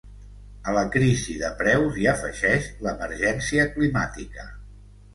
A 0.71 0.71
la 0.77 0.81
crisi 0.95 1.35
de 1.43 1.51
preus, 1.61 2.01
hi 2.05 2.09
afegeix 2.15 2.73
l’emergència 2.89 3.71
climàtica. 3.79 4.53